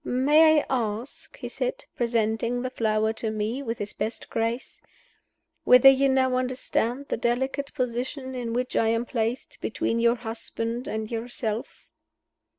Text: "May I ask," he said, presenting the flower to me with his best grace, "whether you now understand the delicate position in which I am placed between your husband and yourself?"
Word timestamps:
"May 0.03 0.57
I 0.57 0.65
ask," 0.67 1.37
he 1.37 1.47
said, 1.47 1.85
presenting 1.95 2.63
the 2.63 2.71
flower 2.71 3.13
to 3.13 3.29
me 3.29 3.61
with 3.61 3.77
his 3.77 3.93
best 3.93 4.31
grace, 4.31 4.81
"whether 5.63 5.89
you 5.89 6.09
now 6.09 6.37
understand 6.37 7.07
the 7.09 7.17
delicate 7.17 7.71
position 7.75 8.33
in 8.33 8.51
which 8.53 8.75
I 8.75 8.87
am 8.87 9.05
placed 9.05 9.61
between 9.61 9.99
your 9.99 10.15
husband 10.15 10.87
and 10.87 11.11
yourself?" 11.11 11.85